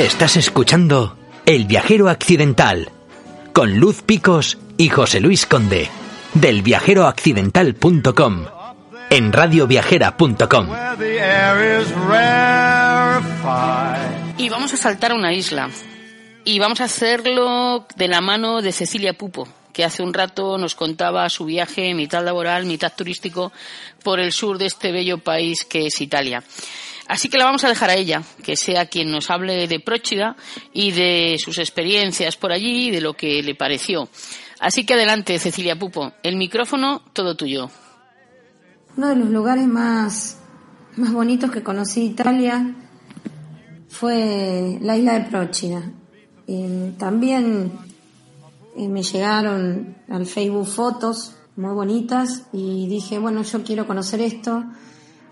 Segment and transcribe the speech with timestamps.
[0.00, 1.14] Estás escuchando
[1.44, 2.90] El viajero accidental
[3.52, 5.90] con Luz Picos y José Luis Conde
[6.32, 8.46] del viajeroaccidental.com
[9.10, 10.68] en radioviajera.com.
[14.38, 15.68] Y vamos a saltar a una isla.
[16.46, 20.74] Y vamos a hacerlo de la mano de Cecilia Pupo, que hace un rato nos
[20.74, 23.52] contaba su viaje, mitad laboral, mitad turístico,
[24.02, 26.42] por el sur de este bello país que es Italia.
[27.10, 30.36] Así que la vamos a dejar a ella, que sea quien nos hable de Próchida
[30.72, 34.08] y de sus experiencias por allí y de lo que le pareció.
[34.60, 37.68] Así que adelante, Cecilia Pupo, el micrófono todo tuyo.
[38.96, 40.38] Uno de los lugares más,
[40.96, 42.76] más bonitos que conocí Italia
[43.88, 45.82] fue la isla de Próchida.
[46.96, 47.72] También
[48.76, 54.62] eh, me llegaron al Facebook fotos muy bonitas y dije, bueno, yo quiero conocer esto.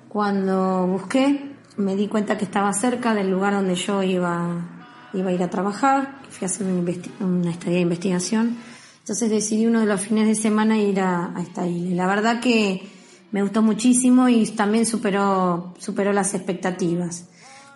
[0.09, 4.69] Cuando busqué, me di cuenta que estaba cerca del lugar donde yo iba,
[5.15, 8.57] iba a ir a trabajar, fui a hacer una, una estadía de investigación.
[8.99, 12.05] Entonces decidí uno de los fines de semana ir a, esta isla.
[12.05, 12.87] La verdad que
[13.31, 17.27] me gustó muchísimo y también superó, superó las expectativas.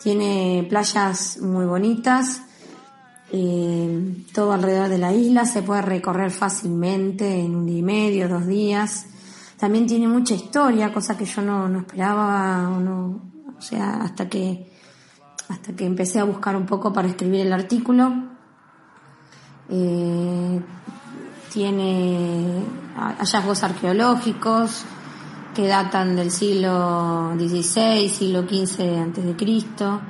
[0.02, 2.42] Tiene playas muy bonitas,
[3.30, 8.28] eh, todo alrededor de la isla, se puede recorrer fácilmente en un día y medio,
[8.28, 9.06] dos días.
[9.56, 13.31] También tiene mucha historia, cosa que yo no, no esperaba o no,
[13.62, 14.66] o sea, hasta que,
[15.48, 18.12] hasta que empecé a buscar un poco para escribir el artículo.
[19.70, 20.60] Eh,
[21.52, 22.64] tiene
[22.96, 24.84] hallazgos arqueológicos
[25.54, 30.00] que datan del siglo XVI, siglo XV antes de Cristo.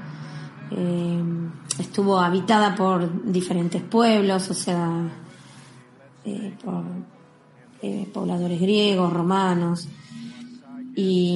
[0.71, 1.23] Eh,
[1.79, 4.89] estuvo habitada por diferentes pueblos, o sea,
[6.25, 6.85] eh, por
[8.15, 9.89] pobladores griegos, romanos.
[10.95, 11.32] Y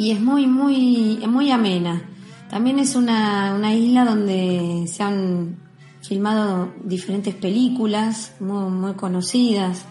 [0.00, 2.02] y es muy, muy, muy amena.
[2.48, 5.58] También es una, una isla donde se han
[6.00, 9.84] filmado diferentes películas muy, muy conocidas.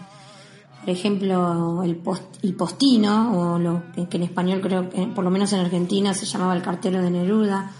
[0.80, 2.00] Por ejemplo, el,
[2.42, 6.26] el postino, o lo que, en español creo que, por lo menos en Argentina, se
[6.26, 7.70] llamaba El cartero de Neruda,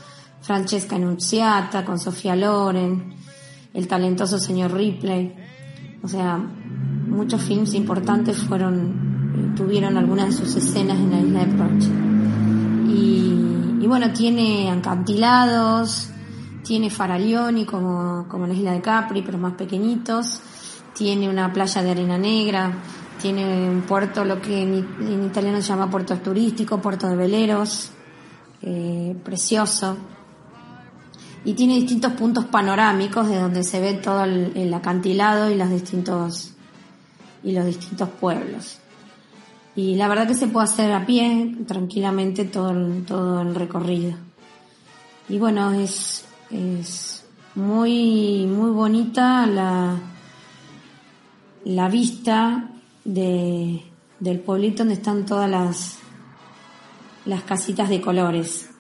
[0.41, 3.13] Francesca Annunziata con Sofía Loren,
[3.75, 5.35] el talentoso señor Ripley.
[6.05, 11.57] O sea, muchos films importantes fueron, tuvieron algunas de sus escenas en la isla de
[11.57, 12.10] Proche.
[12.93, 16.09] Y, bueno, tiene acantilados,
[16.65, 20.41] tiene faralioni como, como la isla de Capri, pero más pequeñitos,
[20.95, 22.73] tiene una playa de arena negra,
[23.21, 27.91] tiene un puerto, lo que en, italiano se llama puerto turístico, puerto de veleros,
[28.63, 29.97] eh, precioso.
[31.45, 35.71] Y tiene distintos puntos panorámicos de donde se ve todo el, el acantilado y los
[35.71, 36.53] distintos,
[37.43, 38.80] y los distintos pueblos.
[39.77, 44.15] Y la verdad que se puede hacer a pie tranquilamente todo el, todo el recorrido.
[45.29, 49.97] Y bueno, es, es muy, muy bonita la,
[51.65, 52.71] la vista
[53.05, 53.83] de,
[54.19, 55.99] del pueblito donde están todas las,
[57.25, 58.71] las casitas de colores.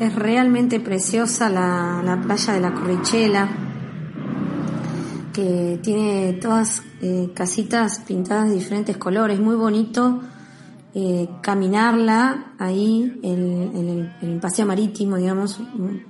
[0.00, 3.48] Es realmente preciosa la, la playa de la Corrichela,
[5.34, 10.20] que tiene todas eh, casitas pintadas de diferentes colores, muy bonito
[10.94, 15.58] eh, caminarla ahí en, el, paseo marítimo, digamos,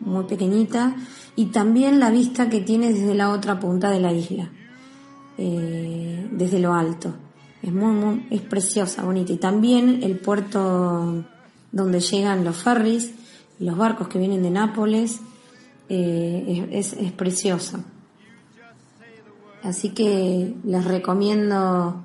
[0.01, 0.95] muy pequeñita,
[1.37, 4.51] y también la vista que tiene desde la otra punta de la isla,
[5.39, 7.15] eh, desde lo alto.
[7.63, 9.33] Es muy, es preciosa, bonita.
[9.33, 11.25] Y también el puerto
[11.73, 13.15] donde llegan los ferries,
[13.59, 15.23] los barcos que vienen de Nápoles,
[15.89, 17.85] es, es preciosa.
[19.65, 22.05] Así que les recomiendo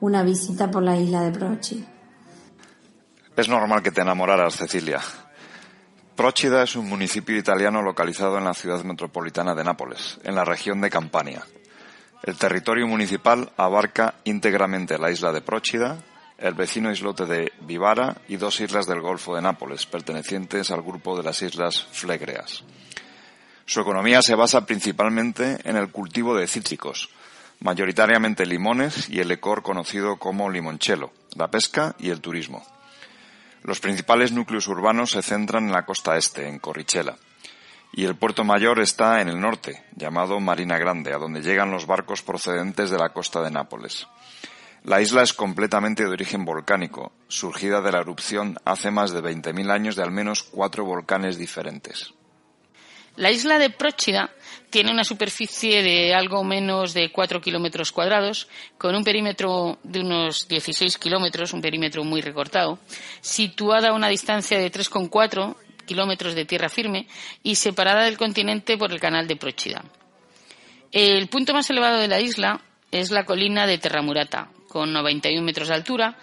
[0.00, 1.84] una visita por la isla de Prochi.
[3.36, 5.00] Es normal que te enamoraras, Cecilia.
[6.16, 10.80] Procida es un municipio italiano localizado en la ciudad metropolitana de Nápoles, en la región
[10.80, 11.44] de Campania.
[12.22, 15.98] El territorio municipal abarca íntegramente la isla de Procida,
[16.38, 21.16] el vecino islote de Vivara y dos islas del Golfo de Nápoles, pertenecientes al grupo
[21.16, 22.64] de las Islas Flegreas.
[23.66, 27.08] Su economía se basa principalmente en el cultivo de cítricos,
[27.60, 32.62] mayoritariamente limones y el licor conocido como limoncello, la pesca y el turismo.
[33.62, 37.16] Los principales núcleos urbanos se centran en la costa este, en Corrichela,
[37.90, 41.86] y el puerto mayor está en el norte, llamado Marina Grande, a donde llegan los
[41.86, 44.06] barcos procedentes de la costa de Nápoles.
[44.82, 49.70] La isla es completamente de origen volcánico, surgida de la erupción hace más de 20.000
[49.70, 52.12] años de al menos cuatro volcanes diferentes.
[53.16, 54.30] La isla de Próchida
[54.70, 60.48] tiene una superficie de algo menos de 4 kilómetros cuadrados, con un perímetro de unos
[60.48, 62.80] 16 kilómetros, un perímetro muy recortado,
[63.20, 65.54] situada a una distancia de 3,4
[65.86, 67.06] kilómetros de tierra firme
[67.44, 69.84] y separada del continente por el canal de Próchida.
[70.90, 75.68] El punto más elevado de la isla es la colina de Terramurata, con 91 metros
[75.68, 76.18] de altura,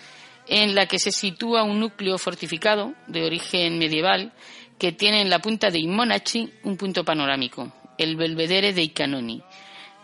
[0.48, 4.34] en la que se sitúa un núcleo fortificado de origen medieval
[4.82, 9.40] que tiene en la punta de Imonachi un punto panorámico, el Belvedere de Icanoni,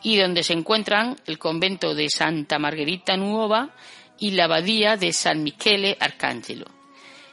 [0.03, 3.71] y donde se encuentran el convento de Santa Margherita Nuova
[4.19, 6.76] y la abadía de San Michele Arcangelo.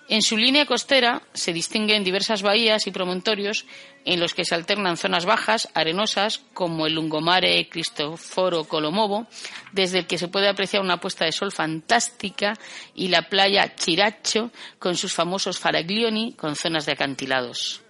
[0.08, 3.64] En su línea costera se distinguen diversas bahías y promontorios
[4.04, 9.26] en los que se alternan zonas bajas, arenosas, como el Lungomare Cristoforo Colomovo,
[9.72, 12.52] desde el que se puede apreciar una puesta de sol fantástica,
[12.94, 17.80] y la playa Chiracho, con sus famosos faraglioni, con zonas de acantilados.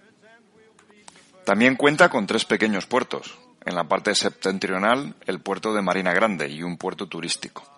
[1.43, 3.37] También cuenta con tres pequeños puertos.
[3.65, 7.74] En la parte septentrional, el puerto de Marina Grande y un puerto turístico.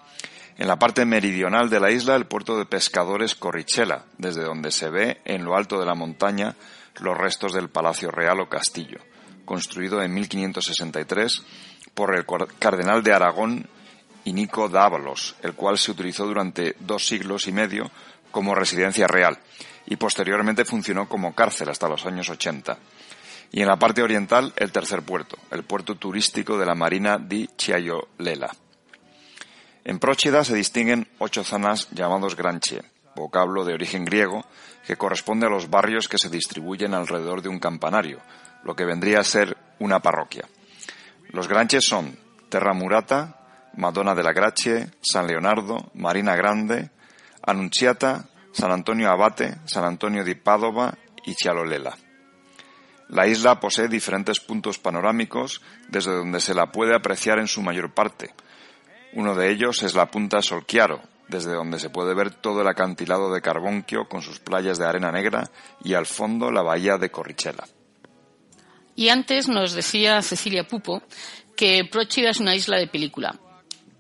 [0.57, 4.89] En la parte meridional de la isla, el puerto de pescadores Corrichela, desde donde se
[4.89, 6.55] ve en lo alto de la montaña
[6.99, 8.97] los restos del Palacio Real o Castillo,
[9.45, 11.43] construido en 1563
[11.93, 12.25] por el
[12.57, 13.67] cardenal de Aragón
[14.25, 17.91] Inico Dávalos, el cual se utilizó durante dos siglos y medio
[18.31, 19.37] como residencia real
[19.85, 22.79] y posteriormente funcionó como cárcel hasta los años 80.
[23.51, 27.47] Y en la parte oriental, el tercer puerto, el puerto turístico de la Marina di
[27.55, 28.51] Chiaiolela.
[29.87, 32.81] En Próchida se distinguen ocho zonas llamados Granche,
[33.15, 34.43] vocablo de origen griego
[34.85, 38.19] que corresponde a los barrios que se distribuyen alrededor de un campanario,
[38.65, 40.43] lo que vendría a ser una parroquia.
[41.29, 42.19] Los Granches son
[42.49, 46.91] Terra Murata, Madonna de la Gracie, San Leonardo, Marina Grande,
[47.41, 51.95] Annunziata, San Antonio Abate, San Antonio di Padova y Cialolela.
[53.07, 57.93] La isla posee diferentes puntos panorámicos desde donde se la puede apreciar en su mayor
[57.93, 58.33] parte,
[59.13, 63.33] uno de ellos es la punta Solquiaro, desde donde se puede ver todo el acantilado
[63.33, 65.49] de Carbonquio con sus playas de arena negra
[65.83, 67.67] y al fondo la bahía de Corrichela.
[68.95, 71.03] Y antes nos decía Cecilia Pupo
[71.55, 73.39] que Próchida es una isla de película,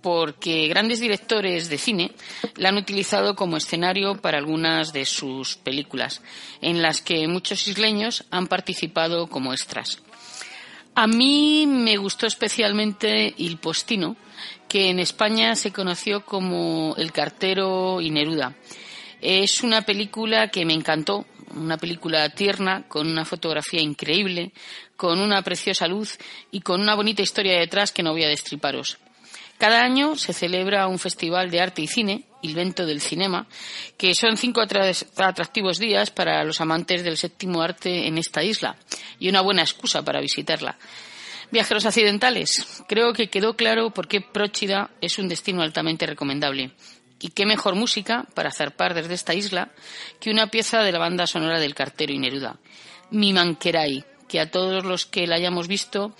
[0.01, 2.11] porque grandes directores de cine
[2.55, 6.21] la han utilizado como escenario para algunas de sus películas,
[6.61, 10.01] en las que muchos isleños han participado como extras.
[10.99, 14.15] A mí me gustó especialmente Il Postino,
[14.67, 18.55] que en España se conoció como El cartero y Neruda.
[19.21, 24.53] Es una película que me encantó, una película tierna, con una fotografía increíble,
[24.95, 26.17] con una preciosa luz
[26.49, 28.97] y con una bonita historia detrás que no voy a destriparos.
[29.57, 33.47] Cada año se celebra un festival de arte y cine, el Vento del Cinema,
[33.97, 38.75] que son cinco atractivos días para los amantes del séptimo arte en esta isla
[39.19, 40.77] y una buena excusa para visitarla.
[41.49, 46.71] Viajeros accidentales, creo que quedó claro por qué Próchida es un destino altamente recomendable.
[47.19, 49.71] Y qué mejor música para zarpar desde esta isla
[50.19, 52.59] que una pieza de la banda sonora del cartero y Neruda.
[53.09, 56.15] Mi Manqueray, que a todos los que la hayamos visto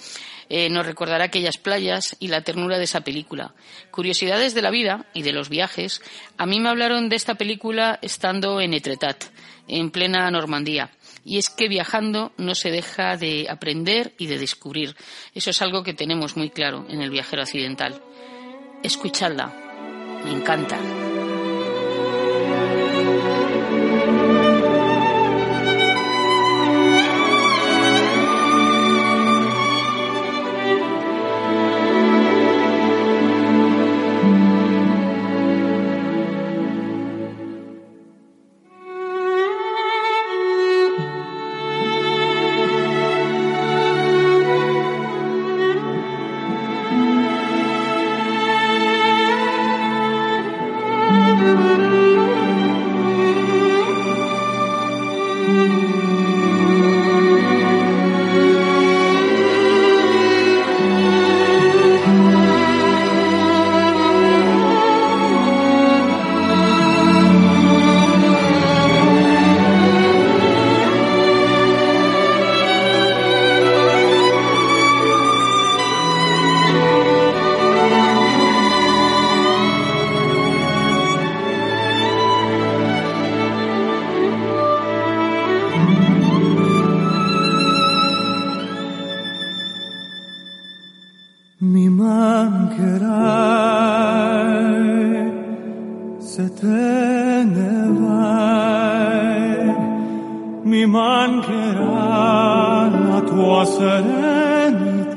[0.50, 3.54] eh, nos recordará aquellas playas y la ternura de esa película.
[3.92, 6.02] Curiosidades de la vida y de los viajes.
[6.38, 9.26] A mí me hablaron de esta película estando en Etretat,
[9.68, 10.92] en plena Normandía.
[11.26, 14.96] Y es que viajando no se deja de aprender y de descubrir.
[15.36, 18.02] Eso es algo que tenemos muy claro en el viajero occidental.
[18.84, 19.54] Escuchadla.
[20.24, 20.80] Me encanta.
[101.38, 105.16] Mancherà la tua serenità,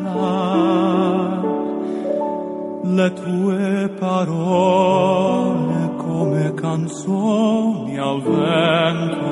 [2.83, 9.29] le tue parole come canzoni al vento,